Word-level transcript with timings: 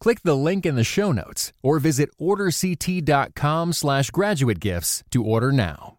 Click 0.00 0.22
the 0.22 0.36
link 0.36 0.64
in 0.64 0.76
the 0.76 0.84
show 0.84 1.12
notes 1.12 1.52
or 1.62 1.78
visit 1.78 2.08
orderct.com 2.18 3.72
slash 3.74 4.10
graduate 4.10 4.58
gifts 4.58 5.04
to 5.10 5.22
order 5.22 5.52
now. 5.52 5.98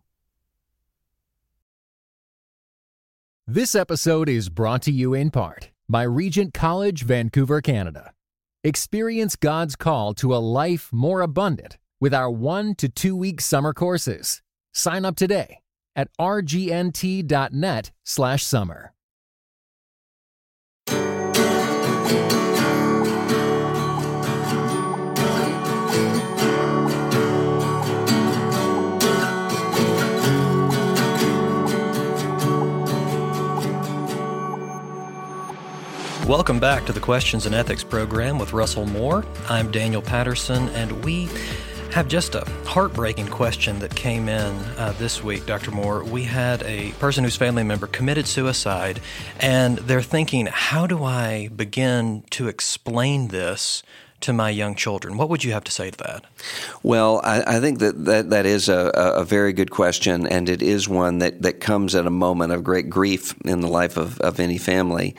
This 3.45 3.75
episode 3.75 4.29
is 4.29 4.49
brought 4.49 4.81
to 4.83 4.91
you 4.91 5.13
in 5.13 5.29
part 5.29 5.69
by 5.89 6.03
Regent 6.03 6.53
College, 6.53 7.03
Vancouver, 7.03 7.61
Canada. 7.61 8.13
Experience 8.63 9.35
God's 9.35 9.75
call 9.75 10.13
to 10.15 10.33
a 10.33 10.37
life 10.37 10.89
more 10.91 11.21
abundant 11.21 11.77
with 11.99 12.13
our 12.13 12.31
one 12.31 12.75
to 12.75 12.87
two 12.87 13.15
week 13.15 13.41
summer 13.41 13.73
courses. 13.73 14.41
Sign 14.73 15.05
up 15.05 15.15
today 15.15 15.59
at 15.95 16.07
rgnt.net 16.17 17.91
slash 18.05 18.43
summer. 18.43 18.93
Welcome 36.27 36.59
back 36.59 36.85
to 36.85 36.93
the 36.93 36.99
Questions 36.99 37.47
and 37.47 37.55
Ethics 37.55 37.83
program 37.83 38.37
with 38.37 38.53
Russell 38.53 38.85
Moore. 38.85 39.25
I'm 39.49 39.71
Daniel 39.71 40.03
Patterson, 40.03 40.69
and 40.69 41.03
we 41.03 41.27
have 41.91 42.07
just 42.07 42.35
a 42.35 42.45
heartbreaking 42.63 43.27
question 43.27 43.79
that 43.79 43.95
came 43.95 44.29
in 44.29 44.55
uh, 44.77 44.93
this 44.99 45.23
week, 45.23 45.47
Dr. 45.47 45.71
Moore. 45.71 46.03
We 46.03 46.23
had 46.23 46.61
a 46.63 46.91
person 46.99 47.23
whose 47.23 47.35
family 47.35 47.63
member 47.63 47.87
committed 47.87 48.27
suicide, 48.27 49.01
and 49.39 49.79
they're 49.79 50.03
thinking, 50.03 50.45
how 50.45 50.85
do 50.85 51.03
I 51.03 51.49
begin 51.49 52.23
to 52.29 52.47
explain 52.47 53.29
this? 53.29 53.81
To 54.21 54.33
my 54.33 54.49
young 54.49 54.75
children? 54.75 55.17
What 55.17 55.29
would 55.29 55.43
you 55.43 55.51
have 55.51 55.63
to 55.65 55.71
say 55.71 55.91
to 55.91 55.97
that? 55.97 56.25
Well, 56.83 57.21
I, 57.23 57.57
I 57.57 57.59
think 57.59 57.79
that, 57.79 58.05
that 58.05 58.29
that 58.29 58.45
is 58.45 58.69
a, 58.69 58.91
a, 58.95 59.23
very 59.23 59.53
good 59.53 59.71
question, 59.71 60.25
and 60.27 60.49
it 60.49 60.61
is 60.61 60.87
one 60.87 61.19
that, 61.19 61.41
that 61.41 61.59
comes 61.59 61.95
at 61.95 62.05
a 62.05 62.11
moment 62.11 62.53
of 62.53 62.63
great 62.63 62.89
grief 62.89 63.35
in 63.45 63.61
the 63.61 63.67
life 63.67 63.97
of, 63.97 64.19
of 64.21 64.39
any 64.39 64.57
family. 64.57 65.15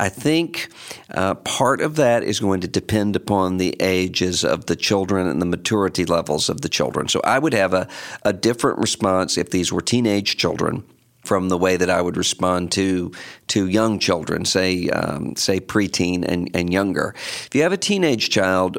I 0.00 0.08
think 0.08 0.68
uh, 1.10 1.34
part 1.34 1.80
of 1.80 1.96
that 1.96 2.24
is 2.24 2.40
going 2.40 2.60
to 2.62 2.68
depend 2.68 3.14
upon 3.14 3.58
the 3.58 3.76
ages 3.80 4.44
of 4.44 4.66
the 4.66 4.76
children 4.76 5.28
and 5.28 5.40
the 5.40 5.46
maturity 5.46 6.04
levels 6.04 6.48
of 6.48 6.62
the 6.62 6.68
children. 6.68 7.08
So 7.08 7.20
I 7.22 7.38
would 7.38 7.54
have 7.54 7.74
a, 7.74 7.88
a 8.24 8.32
different 8.32 8.78
response 8.78 9.38
if 9.38 9.50
these 9.50 9.72
were 9.72 9.80
teenage 9.80 10.36
children 10.36 10.84
from 11.24 11.48
the 11.48 11.58
way 11.58 11.76
that 11.76 11.90
I 11.90 12.00
would 12.00 12.16
respond 12.16 12.70
to 12.72 13.12
to 13.48 13.66
young 13.66 13.98
children, 13.98 14.44
say 14.44 14.88
um, 14.90 15.36
say 15.36 15.60
preteen 15.60 16.24
and, 16.24 16.50
and 16.54 16.72
younger. 16.72 17.14
If 17.16 17.54
you 17.54 17.62
have 17.62 17.72
a 17.72 17.78
teenage 17.78 18.30
child, 18.30 18.78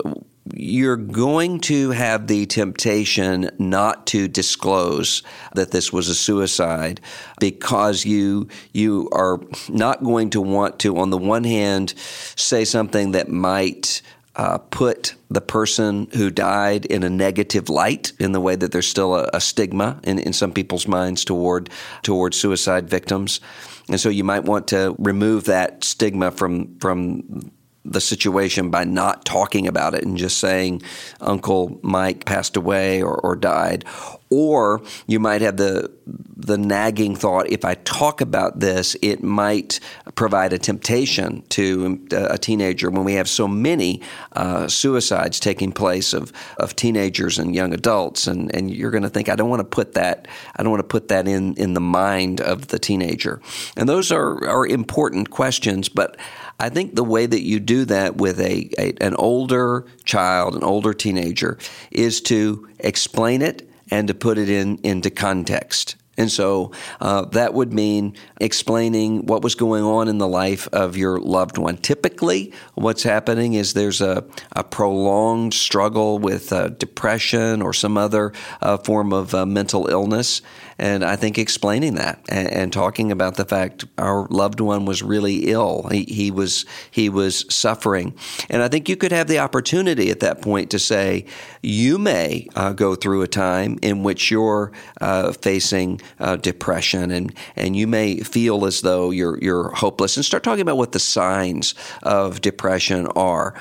you're 0.54 0.98
going 0.98 1.60
to 1.60 1.90
have 1.90 2.28
the 2.28 2.46
temptation 2.46 3.50
not 3.58 4.06
to 4.08 4.28
disclose 4.28 5.24
that 5.56 5.72
this 5.72 5.92
was 5.92 6.08
a 6.08 6.14
suicide 6.16 7.02
because 7.40 8.06
you 8.06 8.48
you 8.72 9.10
are 9.12 9.40
not 9.70 10.04
going 10.04 10.30
to 10.30 10.42
want 10.42 10.78
to 10.80 10.98
on 10.98 11.10
the 11.10 11.18
one 11.18 11.44
hand 11.44 11.96
say 11.98 12.64
something 12.64 13.12
that 13.12 13.28
might 13.28 14.04
uh, 14.36 14.58
put 14.58 15.16
the 15.30 15.42
person 15.42 16.08
who 16.14 16.30
died 16.30 16.86
in 16.86 17.04
a 17.04 17.10
negative 17.10 17.70
light 17.70 18.12
in 18.20 18.32
the 18.32 18.42
way 18.42 18.56
that 18.56 18.72
there's 18.72 18.88
still 18.88 19.16
a, 19.16 19.30
a 19.34 19.42
stigma 19.42 20.00
in, 20.04 20.20
in 20.20 20.34
some 20.34 20.52
people's 20.52 20.88
minds 20.88 21.24
toward 21.24 21.70
toward 22.04 22.34
suicide 22.34 22.90
victims. 22.90 23.40
And 23.88 24.00
so 24.00 24.10
you 24.10 24.24
might 24.24 24.44
want 24.44 24.68
to 24.70 24.96
remove 25.00 25.46
that 25.46 25.84
stigma 25.84 26.32
from 26.32 26.78
from 26.80 27.52
the 27.86 28.02
situation 28.02 28.70
by 28.70 28.84
not 28.84 29.26
talking 29.26 29.68
about 29.68 29.94
it 29.94 30.04
and 30.04 30.18
just 30.18 30.40
saying 30.40 30.82
Uncle 31.22 31.80
Mike 31.84 32.26
passed 32.26 32.58
away 32.58 33.02
or, 33.02 33.16
or 33.16 33.36
died. 33.36 33.86
Or 34.32 34.82
you 35.06 35.20
might 35.20 35.42
have 35.42 35.58
the 35.58 35.92
the 36.36 36.58
nagging 36.58 37.16
thought: 37.16 37.48
if 37.48 37.64
I 37.64 37.76
talk 37.76 38.22
about 38.22 38.60
this, 38.60 38.98
it 39.02 39.22
might 39.24 39.80
provide 40.16 40.52
a 40.52 40.58
temptation 40.58 41.44
to 41.50 42.06
uh, 42.12 42.30
a 42.32 42.38
teenager. 42.38 42.90
When 42.90 43.04
we 43.04 43.14
have 43.14 43.30
so 43.30 43.48
many 43.48 44.02
uh, 44.32 44.68
suicides 44.68 45.40
taking 45.40 45.72
place 45.72 46.12
of 46.12 46.34
of 46.58 46.76
teenagers 46.76 47.38
and 47.38 47.56
young 47.56 47.72
adults, 47.72 48.26
and, 48.26 48.54
and 48.54 48.72
you're 48.72 48.92
going 48.92 49.04
to 49.04 49.10
think, 49.10 49.30
I 49.30 49.36
don't 49.36 49.50
want 49.50 49.60
to 49.60 49.64
put 49.64 49.94
that 49.94 50.28
I 50.56 50.64
don't 50.64 50.72
want 50.72 50.82
to 50.82 50.88
put 50.88 51.08
that 51.10 51.28
in 51.28 51.54
in 51.54 51.76
the 51.76 51.82
mind 51.82 52.42
of 52.42 52.68
the 52.68 52.80
teenager. 52.80 53.42
And 53.78 53.88
those 53.88 54.12
are 54.12 54.44
are 54.48 54.66
important 54.66 55.30
questions, 55.30 55.88
but 55.88 56.18
I 56.60 56.70
think 56.70 56.96
the 56.96 57.04
way 57.04 57.26
that 57.26 57.42
you 57.42 57.60
do 57.60 57.86
that 57.86 58.18
with 58.18 58.40
a, 58.40 58.70
a 58.78 58.94
an 59.02 59.16
older 59.16 59.86
child, 60.06 60.56
an 60.56 60.64
older 60.64 60.94
teenager, 60.94 61.58
is 61.92 62.22
to 62.22 62.68
explain 62.80 63.42
it 63.42 63.70
and 63.92 64.08
to 64.08 64.14
put 64.14 64.38
it 64.38 64.50
in 64.50 64.80
into 64.84 65.10
context. 65.10 65.96
And 66.18 66.32
so 66.32 66.72
uh, 67.02 67.26
that 67.26 67.54
would 67.54 67.74
mean 67.74 68.16
explaining 68.40 69.26
what 69.26 69.44
was 69.44 69.56
going 69.56 69.84
on 69.84 70.08
in 70.08 70.18
the 70.18 70.28
life 70.28 70.68
of 70.72 70.96
your 70.96 71.20
loved 71.20 71.58
one. 71.58 71.78
Typically, 71.78 72.54
what's 72.76 73.04
happening 73.04 73.54
is 73.54 73.74
there's 73.74 74.02
a, 74.02 74.24
a 74.56 74.64
prolonged 74.64 75.54
struggle 75.54 76.18
with 76.18 76.54
uh, 76.54 76.70
depression 76.70 77.62
or 77.62 77.74
some 77.74 77.98
other 77.98 78.32
uh, 78.62 78.78
form 78.78 79.12
of 79.12 79.34
uh, 79.36 79.46
mental 79.46 79.88
illness. 79.88 80.42
And 80.78 81.06
I 81.06 81.16
think 81.16 81.38
explaining 81.38 81.96
that 81.96 82.20
and, 82.28 82.52
and, 82.52 82.74
talking 82.74 83.10
about 83.10 83.36
the 83.36 83.46
fact 83.46 83.86
our 83.98 84.28
loved 84.30 84.60
one 84.60 84.86
was 84.86 85.02
really 85.02 85.50
ill, 85.50 85.88
he, 85.90 86.04
he, 86.04 86.32
was 86.32 86.66
he 86.92 87.08
was 87.08 87.46
suffering, 87.54 88.14
and 88.50 88.62
I 88.62 88.68
think 88.68 88.90
you 88.90 88.98
could 88.98 89.14
have 89.14 89.28
the 89.28 89.40
opportunity 89.40 90.12
at 90.12 90.20
that 90.20 90.42
point 90.42 90.72
to 90.72 90.80
say, 90.80 91.26
you 91.62 91.98
may 91.98 92.50
uh, 92.56 92.74
go 92.74 92.96
through 92.96 93.22
a 93.22 93.28
time 93.28 93.80
in 93.82 94.04
which 94.04 94.30
you're 94.30 94.74
uh, 95.00 95.32
facing 95.32 96.02
uh, 96.20 96.36
depression, 96.36 97.10
and 97.10 97.34
and 97.56 97.78
you 97.78 97.88
may 97.88 98.20
feel 98.20 98.66
as 98.66 98.82
though 98.82 99.12
you're 99.12 99.40
you're 99.42 99.70
hopeless, 99.70 100.18
and 100.18 100.26
start 100.26 100.44
talking 100.44 100.62
about 100.62 100.78
what 100.78 100.92
the 100.92 101.00
signs 101.00 101.74
of 102.04 102.42
depression 102.42 103.08
are, 103.16 103.54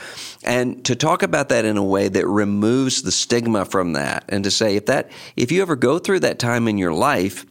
and 0.43 0.85
to 0.85 0.97
talk 0.97 1.23
about 1.23 1.49
that 1.51 1.65
in 1.65 1.77
a 1.77 1.85
way 1.85 2.09
that 2.09 2.27
removes 2.27 3.03
the 3.03 3.13
stigma 3.13 3.65
from 3.65 3.93
that, 3.93 4.25
and 4.29 4.43
to 4.43 4.51
say 4.51 4.75
if 4.75 4.87
that 4.87 5.13
if 5.37 5.53
you 5.53 5.63
ever 5.63 5.77
go 5.77 6.01
through 6.01 6.19
that 6.19 6.41
time 6.41 6.67
in 6.67 6.77
your 6.77 6.93
life 6.93 7.04
life, 7.05 7.45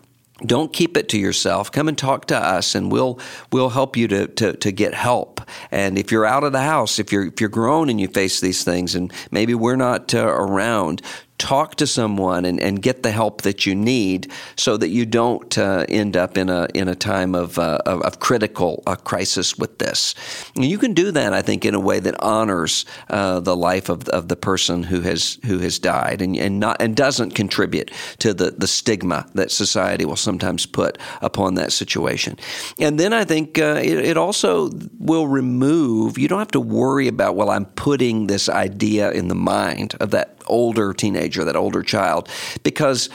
don't 0.46 0.74
keep 0.74 0.97
it 0.97 1.09
to 1.09 1.18
yourself. 1.18 1.72
Come 1.72 1.88
and 1.88 1.97
talk 1.97 2.25
to 2.28 2.38
us, 2.38 2.75
and 2.75 2.91
we'll 2.91 3.19
we'll 3.52 3.69
help 3.69 3.96
you 3.96 4.08
to, 4.08 4.28
to, 4.28 4.53
to 4.53 4.72
get 4.72 4.94
help. 4.94 5.41
And 5.72 5.97
if 5.97 6.12
you're 6.12 6.25
out 6.25 6.44
of 6.44 6.52
the 6.52 6.62
house, 6.62 7.00
if 7.00 7.12
you're 7.12 7.28
if 7.28 7.40
you're 7.40 7.50
grown 7.50 7.90
and 7.90 8.02
you 8.02 8.08
face 8.08 8.41
these 8.41 8.64
things, 8.64 8.96
and 8.96 9.14
maybe 9.31 9.53
we're 9.53 9.75
not 9.75 10.14
uh, 10.14 10.25
around, 10.25 11.02
talk 11.43 11.75
to 11.75 11.85
someone 11.85 12.45
and, 12.45 12.57
and 12.61 12.81
get 12.81 13.03
the 13.03 13.11
help 13.11 13.41
that 13.41 13.65
you 13.65 13.75
need 13.75 14.31
so 14.55 14.77
that 14.77 14.87
you 14.87 15.05
don't 15.05 15.57
uh, 15.57 15.85
end 15.89 16.15
up 16.15 16.37
in 16.37 16.49
a 16.49 16.69
in 16.73 16.87
a 16.87 16.95
time 16.95 17.35
of 17.35 17.59
uh, 17.59 17.79
of, 17.85 18.01
of, 18.03 18.21
critical 18.21 18.81
uh, 18.87 18.95
crisis 18.95 19.57
with 19.57 19.77
this. 19.77 20.15
And 20.55 20.63
you 20.63 20.77
can 20.77 20.93
do 20.93 21.11
that, 21.11 21.33
I 21.33 21.41
think, 21.41 21.65
in 21.65 21.75
a 21.75 21.81
way 21.81 21.99
that 21.99 22.15
honors 22.23 22.85
uh, 23.09 23.41
the 23.41 23.57
life 23.57 23.90
of, 23.90 24.07
of 24.09 24.29
the 24.29 24.37
person 24.37 24.84
who 24.84 25.01
has 25.01 25.37
who 25.45 25.59
has 25.59 25.79
died 25.79 26.22
and, 26.22 26.37
and 26.37 26.61
not 26.61 26.81
and 26.81 26.95
doesn't 26.95 27.31
contribute 27.31 27.91
to 28.19 28.34
the, 28.34 28.51
the 28.51 28.67
stigma 28.67 29.28
that 29.34 29.51
society 29.51 30.05
will 30.05 30.16
sometimes 30.16 30.66
put 30.66 30.97
upon 31.22 31.55
that 31.55 31.73
situation. 31.73 32.37
And 32.79 32.97
then 32.97 33.11
I 33.11 33.25
think 33.25 33.59
uh, 33.59 33.81
it, 33.84 33.99
it 34.11 34.17
also 34.17 34.72
will 34.97 35.28
remove. 35.28 36.17
You 36.17 36.29
don't 36.29 36.39
have 36.39 36.51
to 36.51 36.61
worry 36.61 37.09
about 37.09 37.35
well, 37.35 37.49
I'm 37.49 37.66
putting 37.66 38.28
this 38.28 38.47
idea 38.47 39.11
in 39.11 39.28
the 39.28 39.35
mind 39.35 39.96
of 39.99 40.11
that 40.11 40.33
older 40.47 40.93
teenager, 40.93 41.43
that 41.43 41.55
older 41.55 41.81
child, 41.81 42.29
because 42.63 43.09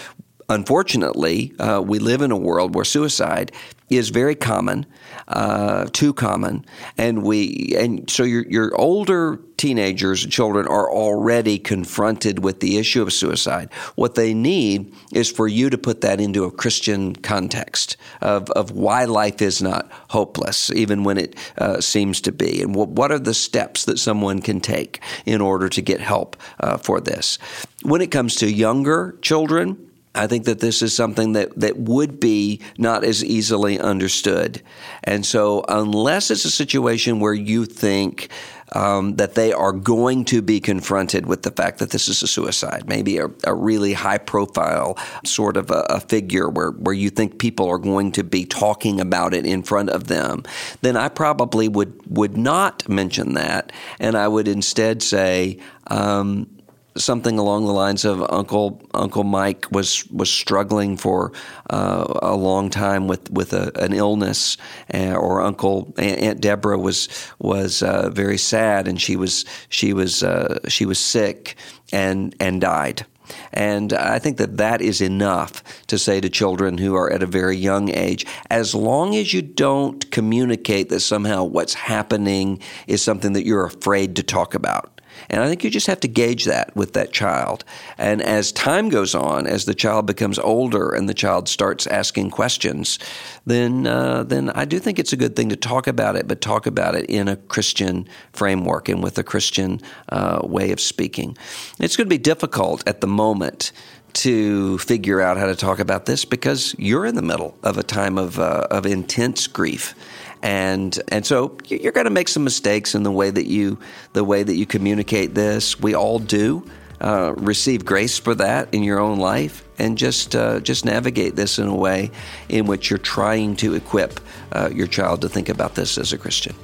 unfortunately, 0.48 1.52
uh, 1.58 1.82
we 1.84 1.98
live 1.98 2.22
in 2.22 2.30
a 2.30 2.36
world 2.36 2.74
where 2.74 2.84
suicide 2.84 3.52
is 3.90 4.10
very 4.10 4.34
common, 4.34 4.86
uh, 5.28 5.86
too 5.92 6.12
common, 6.12 6.64
and 6.98 7.22
we 7.22 7.74
and 7.76 8.08
so 8.10 8.22
your 8.22 8.46
your 8.46 8.78
older 8.78 9.40
teenagers 9.56 10.22
and 10.22 10.32
children 10.32 10.66
are 10.66 10.90
already 10.90 11.58
confronted 11.58 12.44
with 12.44 12.60
the 12.60 12.78
issue 12.78 13.02
of 13.02 13.12
suicide. 13.12 13.72
What 13.96 14.14
they 14.14 14.32
need 14.32 14.94
is 15.12 15.30
for 15.30 15.48
you 15.48 15.68
to 15.70 15.78
put 15.78 16.00
that 16.02 16.20
into 16.20 16.44
a 16.44 16.50
Christian 16.50 17.16
context 17.16 17.96
of, 18.20 18.50
of 18.50 18.70
why 18.70 19.04
life 19.04 19.42
is 19.42 19.60
not 19.60 19.90
hopeless, 20.10 20.70
even 20.70 21.02
when 21.02 21.18
it 21.18 21.34
uh, 21.58 21.80
seems 21.80 22.20
to 22.20 22.32
be, 22.32 22.62
and 22.62 22.74
what, 22.74 22.90
what 22.90 23.10
are 23.10 23.18
the 23.18 23.34
steps 23.34 23.84
that 23.86 23.98
someone 23.98 24.40
can 24.40 24.60
take 24.60 25.00
in 25.26 25.40
order 25.40 25.68
to 25.68 25.82
get 25.82 26.00
help 26.00 26.36
uh, 26.60 26.78
for 26.78 27.00
this. 27.00 27.38
When 27.82 28.00
it 28.00 28.12
comes 28.12 28.36
to 28.36 28.50
younger 28.50 29.18
children, 29.22 29.87
I 30.18 30.26
think 30.26 30.46
that 30.46 30.58
this 30.58 30.82
is 30.82 30.94
something 30.94 31.32
that, 31.34 31.54
that 31.58 31.78
would 31.78 32.18
be 32.18 32.60
not 32.76 33.04
as 33.04 33.24
easily 33.24 33.78
understood. 33.78 34.60
And 35.04 35.24
so, 35.24 35.64
unless 35.68 36.30
it's 36.32 36.44
a 36.44 36.50
situation 36.50 37.20
where 37.20 37.34
you 37.34 37.64
think 37.64 38.28
um, 38.72 39.14
that 39.16 39.34
they 39.34 39.52
are 39.52 39.72
going 39.72 40.24
to 40.26 40.42
be 40.42 40.60
confronted 40.60 41.26
with 41.26 41.42
the 41.42 41.50
fact 41.52 41.78
that 41.78 41.90
this 41.90 42.08
is 42.08 42.22
a 42.22 42.26
suicide, 42.26 42.88
maybe 42.88 43.18
a, 43.18 43.28
a 43.44 43.54
really 43.54 43.92
high 43.92 44.18
profile 44.18 44.98
sort 45.24 45.56
of 45.56 45.70
a, 45.70 45.86
a, 45.88 46.00
figure 46.00 46.48
where, 46.48 46.72
where 46.72 46.94
you 46.94 47.10
think 47.10 47.38
people 47.38 47.68
are 47.68 47.78
going 47.78 48.12
to 48.12 48.24
be 48.24 48.44
talking 48.44 49.00
about 49.00 49.32
it 49.34 49.46
in 49.46 49.62
front 49.62 49.88
of 49.88 50.08
them, 50.08 50.42
then 50.82 50.96
I 50.96 51.08
probably 51.08 51.68
would, 51.68 51.98
would 52.08 52.36
not 52.36 52.86
mention 52.88 53.34
that. 53.34 53.72
And 54.00 54.16
I 54.16 54.28
would 54.28 54.48
instead 54.48 55.02
say, 55.02 55.60
um, 55.86 56.57
something 56.98 57.38
along 57.38 57.64
the 57.64 57.72
lines 57.72 58.04
of 58.04 58.22
Uncle 58.30 58.82
Uncle 58.94 59.24
Mike 59.24 59.66
was 59.70 60.06
was 60.10 60.30
struggling 60.30 60.96
for 60.96 61.32
uh, 61.70 62.04
a 62.22 62.36
long 62.36 62.70
time 62.70 63.08
with 63.08 63.30
with 63.30 63.52
a, 63.52 63.72
an 63.80 63.92
illness, 63.92 64.56
uh, 64.92 65.14
or 65.14 65.40
Uncle 65.42 65.94
Aunt 65.98 66.40
Deborah 66.40 66.78
was 66.78 67.08
was 67.38 67.82
uh, 67.82 68.10
very 68.10 68.38
sad 68.38 68.88
and 68.88 69.00
she 69.00 69.16
was 69.16 69.44
she 69.68 69.92
was 69.92 70.22
uh, 70.22 70.58
she 70.68 70.84
was 70.84 70.98
sick 70.98 71.56
and 71.92 72.34
and 72.40 72.60
died. 72.60 73.06
And 73.52 73.92
I 73.92 74.18
think 74.18 74.38
that 74.38 74.56
that 74.56 74.80
is 74.80 75.00
enough 75.00 75.62
to 75.88 75.98
say 75.98 76.20
to 76.20 76.28
children 76.30 76.78
who 76.78 76.94
are 76.94 77.12
at 77.12 77.22
a 77.22 77.26
very 77.26 77.56
young 77.56 77.90
age, 77.90 78.24
as 78.50 78.74
long 78.74 79.14
as 79.14 79.32
you 79.34 79.42
don't 79.42 80.10
communicate 80.10 80.88
that 80.88 81.00
somehow 81.00 81.44
what's 81.44 81.74
happening 81.74 82.60
is 82.86 83.02
something 83.02 83.34
that 83.34 83.44
you're 83.44 83.66
afraid 83.66 84.16
to 84.16 84.22
talk 84.22 84.54
about. 84.54 84.97
And 85.30 85.42
I 85.42 85.48
think 85.48 85.64
you 85.64 85.70
just 85.70 85.86
have 85.86 86.00
to 86.00 86.08
gauge 86.08 86.44
that 86.44 86.74
with 86.76 86.92
that 86.94 87.12
child. 87.12 87.64
And 87.96 88.22
as 88.22 88.52
time 88.52 88.88
goes 88.88 89.14
on, 89.14 89.46
as 89.46 89.64
the 89.64 89.74
child 89.74 90.06
becomes 90.06 90.38
older 90.38 90.90
and 90.90 91.08
the 91.08 91.14
child 91.14 91.48
starts 91.48 91.86
asking 91.86 92.30
questions, 92.30 92.98
then 93.46 93.86
uh, 93.86 94.24
then 94.24 94.50
I 94.50 94.64
do 94.64 94.78
think 94.78 94.98
it's 94.98 95.12
a 95.12 95.16
good 95.16 95.36
thing 95.36 95.48
to 95.48 95.56
talk 95.56 95.86
about 95.86 96.16
it, 96.16 96.28
but 96.28 96.40
talk 96.40 96.66
about 96.66 96.94
it 96.94 97.06
in 97.06 97.28
a 97.28 97.36
Christian 97.36 98.08
framework 98.32 98.88
and 98.88 99.02
with 99.02 99.18
a 99.18 99.24
Christian 99.24 99.80
uh, 100.10 100.40
way 100.44 100.72
of 100.72 100.80
speaking. 100.80 101.36
It's 101.78 101.96
going 101.96 102.06
to 102.06 102.10
be 102.10 102.18
difficult 102.18 102.86
at 102.86 103.00
the 103.00 103.06
moment 103.06 103.72
to 104.14 104.78
figure 104.78 105.20
out 105.20 105.36
how 105.36 105.46
to 105.46 105.54
talk 105.54 105.78
about 105.78 106.06
this 106.06 106.24
because 106.24 106.74
you're 106.78 107.06
in 107.06 107.14
the 107.14 107.22
middle 107.22 107.56
of 107.62 107.78
a 107.78 107.82
time 107.82 108.18
of, 108.18 108.38
uh, 108.38 108.66
of 108.70 108.86
intense 108.86 109.46
grief 109.46 109.94
and 110.42 111.00
and 111.08 111.26
so 111.26 111.56
you're 111.66 111.92
going 111.92 112.04
to 112.04 112.10
make 112.10 112.28
some 112.28 112.44
mistakes 112.44 112.94
in 112.94 113.02
the 113.02 113.12
way 113.12 113.30
that 113.30 113.46
you 113.46 113.78
the 114.12 114.24
way 114.24 114.42
that 114.42 114.54
you 114.54 114.66
communicate 114.66 115.34
this. 115.34 115.78
We 115.80 115.94
all 115.94 116.18
do. 116.18 116.64
Uh, 117.00 117.32
receive 117.36 117.84
grace 117.84 118.18
for 118.18 118.34
that 118.34 118.74
in 118.74 118.82
your 118.82 118.98
own 118.98 119.20
life, 119.20 119.64
and 119.78 119.96
just 119.96 120.34
uh, 120.34 120.58
just 120.58 120.84
navigate 120.84 121.36
this 121.36 121.60
in 121.60 121.68
a 121.68 121.74
way 121.74 122.10
in 122.48 122.66
which 122.66 122.90
you're 122.90 122.98
trying 122.98 123.54
to 123.54 123.74
equip 123.74 124.18
uh, 124.50 124.68
your 124.74 124.88
child 124.88 125.20
to 125.20 125.28
think 125.28 125.48
about 125.48 125.76
this 125.76 125.96
as 125.96 126.12
a 126.12 126.18
Christian. 126.18 126.56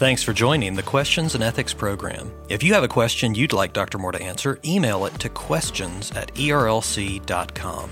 Thanks 0.00 0.22
for 0.22 0.32
joining 0.32 0.76
the 0.76 0.82
Questions 0.82 1.34
and 1.34 1.44
Ethics 1.44 1.74
program. 1.74 2.32
If 2.48 2.62
you 2.62 2.72
have 2.72 2.82
a 2.82 2.88
question 2.88 3.34
you'd 3.34 3.52
like 3.52 3.74
Dr. 3.74 3.98
Moore 3.98 4.12
to 4.12 4.22
answer, 4.22 4.58
email 4.64 5.04
it 5.04 5.12
to 5.18 5.28
questions 5.28 6.10
at 6.12 6.34
erlc.com. 6.36 7.90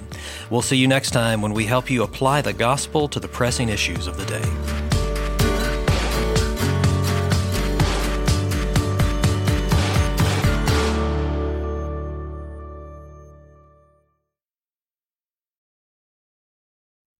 We'll 0.48 0.62
see 0.62 0.78
you 0.78 0.88
next 0.88 1.10
time 1.10 1.42
when 1.42 1.52
we 1.52 1.66
help 1.66 1.90
you 1.90 2.04
apply 2.04 2.40
the 2.40 2.54
gospel 2.54 3.08
to 3.08 3.20
the 3.20 3.28
pressing 3.28 3.68
issues 3.68 4.06
of 4.06 4.16
the 4.16 4.24
day. 4.24 4.87